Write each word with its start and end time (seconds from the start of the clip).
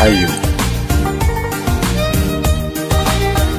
Al-Hayu 0.00 0.32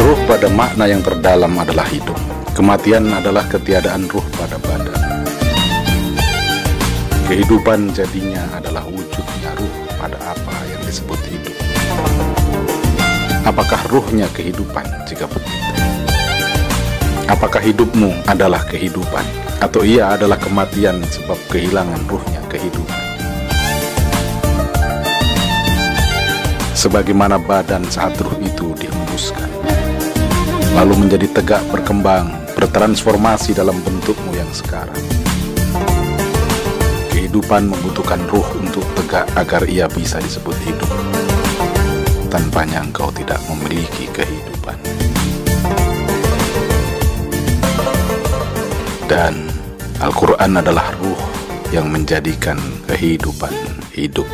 Ruh 0.00 0.20
pada 0.24 0.48
makna 0.48 0.88
yang 0.88 1.04
terdalam 1.04 1.52
adalah 1.60 1.84
hidup. 1.84 2.16
Kematian 2.56 3.04
adalah 3.12 3.44
ketiadaan 3.52 4.08
ruh 4.08 4.24
pada 4.40 4.56
badan. 4.64 5.28
Kehidupan 7.28 7.92
jadinya 7.92 8.48
adalah 8.56 8.80
wujudnya 8.88 9.52
ruh 9.60 9.76
pada 10.00 10.16
apa 10.32 10.56
yang 10.72 10.80
disebut 10.88 11.20
hidup. 11.28 11.56
Apakah 13.44 13.84
ruhnya 13.92 14.24
kehidupan 14.32 14.88
jika 15.04 15.28
begitu? 15.28 15.68
Apakah 17.28 17.60
hidupmu 17.60 18.24
adalah 18.24 18.64
kehidupan? 18.72 19.28
Atau 19.60 19.84
ia 19.84 20.16
adalah 20.16 20.40
kematian 20.40 20.96
sebab 21.12 21.36
kehilangan 21.52 22.00
ruhnya 22.08 22.40
kehidupan 22.48 23.01
sebagaimana 26.82 27.38
badan 27.38 27.86
saat 27.86 28.18
ruh 28.18 28.34
itu 28.42 28.74
dihembuskan, 28.74 29.46
lalu 30.74 31.06
menjadi 31.06 31.30
tegak 31.30 31.62
berkembang, 31.70 32.26
bertransformasi 32.58 33.54
dalam 33.54 33.78
bentukmu 33.86 34.34
yang 34.34 34.50
sekarang. 34.50 34.98
Kehidupan 37.14 37.70
membutuhkan 37.70 38.18
ruh 38.34 38.42
untuk 38.58 38.82
tegak 38.98 39.30
agar 39.38 39.62
ia 39.70 39.86
bisa 39.86 40.18
disebut 40.18 40.58
hidup. 40.66 40.90
Tanpanya 42.26 42.82
engkau 42.82 43.14
tidak 43.14 43.38
memiliki 43.46 44.10
kehidupan. 44.10 44.74
Dan 49.06 49.38
Al-Quran 50.02 50.58
adalah 50.58 50.90
ruh 50.98 51.22
yang 51.70 51.86
menjadikan 51.94 52.58
kehidupan 52.90 53.54
hidup. 53.94 54.26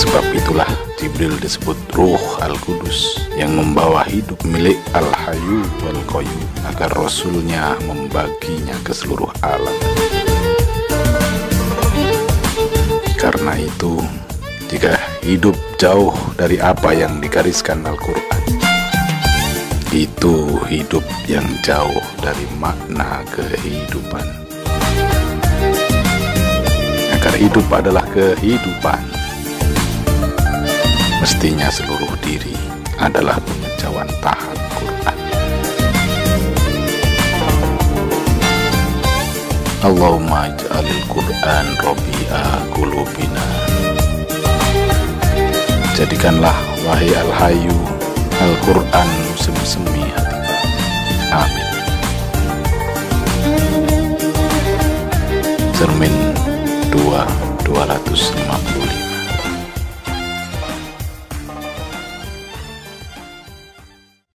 Sebab 0.00 0.32
itulah 0.32 0.70
Jibril 0.96 1.36
disebut 1.36 1.76
Ruh 1.92 2.24
Al-Qudus 2.40 3.20
yang 3.36 3.52
membawa 3.52 4.00
hidup 4.08 4.40
milik 4.48 4.80
Al-Hayu 4.96 5.60
wal 5.84 6.00
Qayyum 6.08 6.48
agar 6.72 6.88
Rasulnya 6.96 7.76
membaginya 7.84 8.72
ke 8.80 8.96
seluruh 8.96 9.28
alam. 9.44 9.76
Karena 13.20 13.52
itu, 13.60 14.00
jika 14.72 14.96
hidup 15.20 15.52
jauh 15.76 16.16
dari 16.32 16.56
apa 16.56 16.96
yang 16.96 17.20
digariskan 17.20 17.84
Al-Quran, 17.84 18.42
itu 19.92 20.64
hidup 20.64 21.04
yang 21.28 21.44
jauh 21.60 22.00
dari 22.24 22.48
makna 22.56 23.20
kehidupan. 23.36 24.24
Agar 27.20 27.34
hidup 27.36 27.68
adalah 27.68 28.08
kehidupan 28.16 29.19
Mestinya 31.20 31.68
seluruh 31.68 32.16
diri 32.24 32.56
adalah 32.96 33.36
pengejauhan 33.44 34.08
tahan 34.24 34.58
Quran. 34.72 35.18
Allahumma 39.84 40.48
ij'alil 40.48 41.04
Quran 41.12 41.66
Rabi'a 41.80 42.44
kulubina 42.72 43.46
Jadikanlah 45.92 46.56
wahai 46.88 47.12
Al-Hayu 47.12 47.76
Al-Quran 48.40 49.08
musim 49.28 49.56
semi 49.60 50.00
hati. 50.16 50.40
Amin. 51.36 51.68
Cermin 55.76 56.14
2 56.88 57.68
250 57.68 58.59